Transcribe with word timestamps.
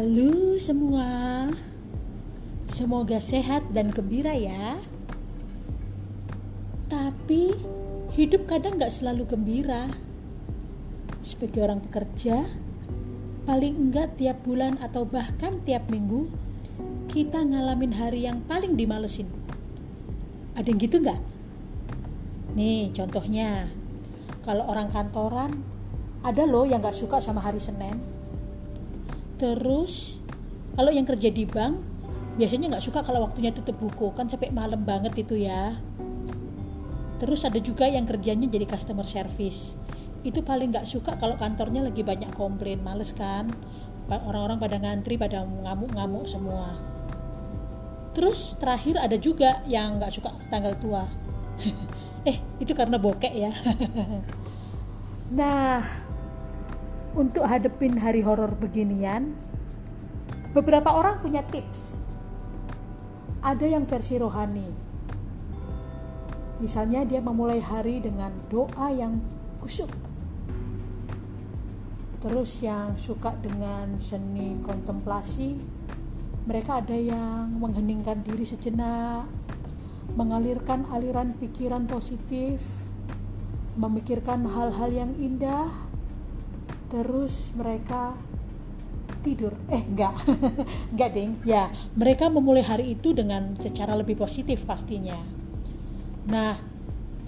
Halo 0.00 0.56
semua, 0.56 1.44
semoga 2.72 3.20
sehat 3.20 3.68
dan 3.76 3.92
gembira 3.92 4.32
ya. 4.32 4.80
Tapi 6.88 7.52
hidup 8.16 8.48
kadang 8.48 8.80
gak 8.80 8.96
selalu 8.96 9.28
gembira. 9.28 9.92
Sebagai 11.20 11.68
orang 11.68 11.84
pekerja, 11.84 12.48
paling 13.44 13.76
enggak 13.76 14.16
tiap 14.16 14.40
bulan 14.40 14.80
atau 14.80 15.04
bahkan 15.04 15.60
tiap 15.68 15.84
minggu, 15.92 16.32
kita 17.12 17.44
ngalamin 17.44 17.92
hari 17.92 18.24
yang 18.24 18.40
paling 18.48 18.80
dimalesin. 18.80 19.28
Ada 20.56 20.64
yang 20.64 20.80
gitu 20.80 20.96
nggak? 21.04 21.20
Nih 22.56 22.88
contohnya, 22.96 23.68
kalau 24.48 24.64
orang 24.64 24.88
kantoran, 24.88 25.60
ada 26.24 26.48
loh 26.48 26.64
yang 26.64 26.80
gak 26.80 26.96
suka 26.96 27.20
sama 27.20 27.44
hari 27.44 27.60
Senin 27.60 28.19
terus 29.40 30.20
kalau 30.76 30.92
yang 30.92 31.08
kerja 31.08 31.32
di 31.32 31.48
bank 31.48 31.90
biasanya 32.40 32.72
nggak 32.72 32.84
suka 32.84 33.00
kalau 33.02 33.26
waktunya 33.26 33.50
tutup 33.50 33.76
buku. 33.76 34.14
Kan 34.14 34.30
sampai 34.30 34.48
malam 34.48 34.80
banget 34.84 35.12
itu 35.20 35.40
ya. 35.44 35.76
Terus 37.20 37.44
ada 37.44 37.60
juga 37.60 37.84
yang 37.84 38.08
kerjanya 38.08 38.48
jadi 38.48 38.64
customer 38.64 39.04
service. 39.04 39.76
Itu 40.24 40.40
paling 40.40 40.72
nggak 40.72 40.88
suka 40.88 41.20
kalau 41.20 41.36
kantornya 41.36 41.84
lagi 41.84 42.00
banyak 42.00 42.32
komplain. 42.32 42.80
Males 42.80 43.12
kan? 43.12 43.52
Orang-orang 44.10 44.58
pada 44.58 44.76
ngantri 44.80 45.20
pada 45.20 45.44
ngamuk-ngamuk 45.44 46.24
semua. 46.24 46.74
Terus 48.16 48.58
terakhir 48.58 48.98
ada 48.98 49.14
juga 49.20 49.62
yang 49.70 50.00
nggak 50.00 50.12
suka 50.14 50.32
tanggal 50.48 50.74
tua. 50.80 51.04
Eh 52.20 52.36
itu 52.60 52.76
karena 52.76 53.00
bokek 53.00 53.32
ya. 53.32 53.48
Nah 55.40 56.09
untuk 57.14 57.42
hadepin 57.42 57.98
hari 57.98 58.22
horor 58.22 58.54
beginian, 58.54 59.34
beberapa 60.54 60.90
orang 60.90 61.18
punya 61.18 61.42
tips. 61.50 61.98
Ada 63.40 63.66
yang 63.66 63.88
versi 63.88 64.20
rohani. 64.20 64.70
Misalnya 66.60 67.08
dia 67.08 67.24
memulai 67.24 67.58
hari 67.58 68.04
dengan 68.04 68.36
doa 68.52 68.92
yang 68.92 69.16
kusuk. 69.64 69.88
Terus 72.20 72.60
yang 72.60 73.00
suka 73.00 73.32
dengan 73.40 73.96
seni 73.96 74.60
kontemplasi, 74.60 75.56
mereka 76.44 76.84
ada 76.84 76.92
yang 76.92 77.48
mengheningkan 77.56 78.20
diri 78.20 78.44
sejenak, 78.44 79.24
mengalirkan 80.12 80.84
aliran 80.92 81.32
pikiran 81.40 81.88
positif, 81.88 82.60
memikirkan 83.80 84.44
hal-hal 84.44 84.92
yang 84.92 85.12
indah, 85.16 85.72
terus 86.90 87.54
mereka 87.54 88.18
tidur. 89.22 89.54
Eh 89.70 89.80
enggak. 89.84 90.16
Enggak 90.92 91.10
ding. 91.14 91.30
Ya 91.46 91.70
mereka 91.94 92.26
memulai 92.26 92.66
hari 92.66 92.98
itu 92.98 93.14
dengan 93.14 93.54
secara 93.60 93.94
lebih 93.94 94.18
positif 94.18 94.66
pastinya. 94.66 95.16
Nah 96.26 96.58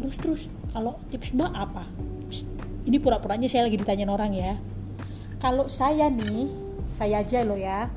terus 0.00 0.16
terus. 0.16 0.42
Kalau 0.70 1.02
tips 1.10 1.34
mbak 1.34 1.50
apa? 1.50 1.84
Psst, 2.30 2.46
ini 2.86 3.02
pura-puranya 3.02 3.50
saya 3.50 3.66
lagi 3.66 3.74
ditanyain 3.74 4.08
orang 4.08 4.32
ya. 4.32 4.54
Kalau 5.42 5.66
saya 5.66 6.06
nih 6.08 6.46
saya 6.94 7.26
aja 7.26 7.42
lo 7.42 7.58
ya. 7.58 7.90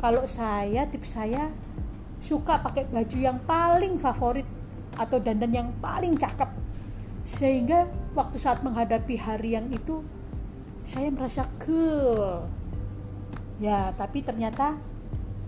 Kalau 0.00 0.24
saya 0.24 0.88
tips 0.88 1.20
saya 1.20 1.52
suka 2.24 2.64
pakai 2.64 2.88
baju 2.88 3.18
yang 3.20 3.38
paling 3.44 4.00
favorit 4.00 4.48
atau 4.96 5.20
dandan 5.20 5.52
yang 5.52 5.68
paling 5.84 6.16
cakep. 6.16 6.48
Sehingga 7.28 7.92
waktu 8.16 8.40
saat 8.40 8.64
menghadapi 8.64 9.20
hari 9.20 9.56
yang 9.56 9.68
itu 9.68 10.00
saya 10.84 11.08
merasa 11.08 11.48
cool. 11.64 12.44
Ya 13.56 13.90
tapi 13.96 14.20
ternyata 14.20 14.76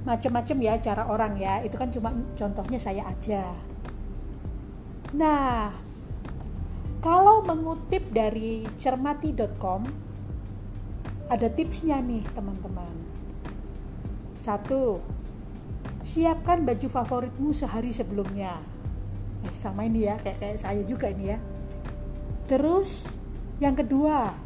macam-macam 0.08 0.56
ya 0.64 0.74
cara 0.80 1.04
orang 1.04 1.36
ya. 1.36 1.60
Itu 1.60 1.76
kan 1.76 1.92
cuma 1.92 2.16
contohnya 2.32 2.80
saya 2.80 3.04
aja. 3.04 3.52
Nah 5.12 5.70
kalau 7.04 7.44
mengutip 7.44 8.10
dari 8.10 8.64
cermati.com 8.80 9.84
ada 11.28 11.46
tipsnya 11.52 12.00
nih 12.00 12.24
teman-teman. 12.32 12.96
Satu 14.32 15.04
siapkan 16.00 16.64
baju 16.64 16.88
favoritmu 16.88 17.52
sehari 17.52 17.92
sebelumnya. 17.92 18.56
Eh 19.44 19.52
sama 19.52 19.84
ini 19.84 20.08
ya 20.08 20.16
kayak 20.16 20.38
kayak 20.40 20.58
saya 20.58 20.80
juga 20.88 21.12
ini 21.12 21.36
ya. 21.36 21.38
Terus 22.46 23.12
yang 23.58 23.74
kedua 23.74 24.45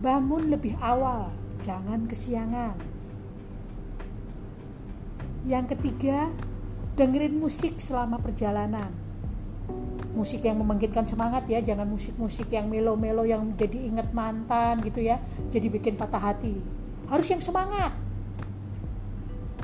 Bangun 0.00 0.48
lebih 0.48 0.80
awal, 0.80 1.28
jangan 1.60 2.08
kesiangan. 2.08 2.72
Yang 5.44 5.76
ketiga, 5.76 6.32
dengerin 6.96 7.36
musik 7.36 7.76
selama 7.84 8.16
perjalanan. 8.16 8.88
Musik 10.16 10.40
yang 10.40 10.56
membangkitkan 10.56 11.04
semangat 11.04 11.44
ya, 11.52 11.60
jangan 11.60 11.84
musik-musik 11.84 12.48
yang 12.48 12.72
melo-melo 12.72 13.28
yang 13.28 13.52
jadi 13.60 13.92
inget 13.92 14.08
mantan 14.16 14.80
gitu 14.80 15.04
ya, 15.04 15.20
jadi 15.52 15.68
bikin 15.68 16.00
patah 16.00 16.32
hati. 16.32 16.56
Harus 17.12 17.28
yang 17.28 17.44
semangat. 17.44 17.92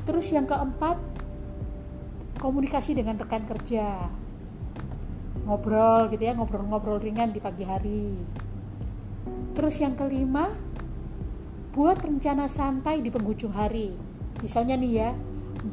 Terus 0.05 0.29
yang 0.29 0.45
keempat, 0.45 1.01
komunikasi 2.37 2.93
dengan 2.93 3.17
rekan 3.17 3.41
kerja. 3.41 4.05
Ngobrol 5.49 6.13
gitu 6.13 6.29
ya, 6.29 6.37
ngobrol-ngobrol 6.37 7.01
ringan 7.01 7.33
di 7.33 7.41
pagi 7.41 7.65
hari 7.65 8.05
Terus 9.57 9.81
yang 9.81 9.97
kelima, 9.97 10.53
buat 11.73 11.97
rencana 11.97 12.45
santai 12.45 13.01
di 13.01 13.09
penghujung 13.09 13.49
hari. 13.57 13.89
Misalnya 14.45 14.77
nih 14.77 14.91
ya, 15.01 15.09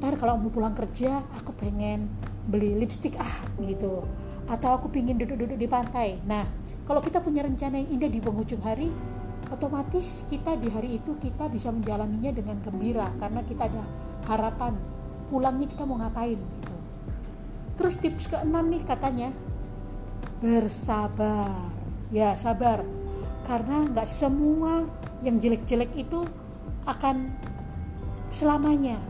ntar 0.00 0.16
kalau 0.16 0.40
mau 0.40 0.48
pulang 0.48 0.72
kerja, 0.72 1.20
aku 1.36 1.52
pengen 1.52 2.08
beli 2.48 2.80
lipstick 2.80 3.20
ah 3.20 3.44
gitu. 3.60 4.08
Atau 4.48 4.72
aku 4.72 4.88
pingin 4.88 5.20
duduk-duduk 5.20 5.60
di 5.60 5.68
pantai. 5.68 6.16
Nah, 6.24 6.48
kalau 6.88 7.04
kita 7.04 7.20
punya 7.20 7.44
rencana 7.44 7.76
yang 7.76 8.00
indah 8.00 8.08
di 8.08 8.24
penghujung 8.24 8.64
hari, 8.64 8.88
otomatis 9.52 10.24
kita 10.32 10.56
di 10.56 10.72
hari 10.72 10.96
itu 10.96 11.20
kita 11.20 11.52
bisa 11.52 11.68
menjalaninya 11.68 12.32
dengan 12.32 12.64
gembira 12.64 13.12
karena 13.20 13.44
kita 13.44 13.68
ada 13.68 13.84
harapan 14.32 14.80
pulangnya 15.28 15.68
kita 15.68 15.84
mau 15.84 16.00
ngapain 16.00 16.40
gitu. 16.40 16.76
Terus 17.76 18.00
tips 18.00 18.32
keenam 18.32 18.64
nih 18.72 18.80
katanya 18.80 19.28
bersabar. 20.40 21.68
Ya, 22.08 22.36
sabar 22.40 22.93
karena 23.44 23.84
nggak 23.88 24.08
semua 24.08 24.88
yang 25.20 25.36
jelek-jelek 25.40 25.92
itu 25.96 26.24
akan 26.88 27.32
selamanya. 28.32 29.00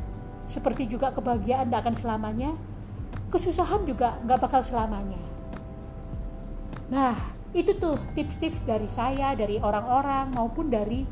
Seperti 0.45 0.85
juga 0.91 1.11
kebahagiaan 1.15 1.71
tidak 1.71 1.81
akan 1.89 1.97
selamanya 1.97 2.51
kesusahan 3.35 3.83
juga 3.83 4.15
nggak 4.23 4.39
bakal 4.39 4.63
selamanya. 4.63 5.19
Nah 6.95 7.19
itu 7.51 7.75
tuh 7.75 7.99
tips-tips 8.15 8.63
dari 8.63 8.87
saya 8.87 9.35
dari 9.35 9.59
orang-orang 9.59 10.31
maupun 10.31 10.71
dari 10.71 11.03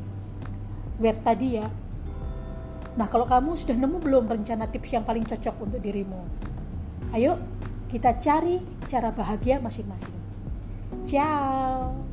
web 1.03 1.19
tadi 1.19 1.59
ya. 1.59 1.67
Nah 2.95 3.07
kalau 3.11 3.27
kamu 3.27 3.59
sudah 3.59 3.75
nemu 3.75 3.97
belum 3.99 4.23
rencana 4.31 4.71
tips 4.71 4.95
yang 4.95 5.03
paling 5.03 5.27
cocok 5.27 5.55
untuk 5.67 5.83
dirimu? 5.83 6.23
Ayo 7.11 7.35
kita 7.91 8.15
cari 8.15 8.63
cara 8.87 9.11
bahagia 9.11 9.59
masing-masing. 9.59 10.15
Ciao 11.03 12.12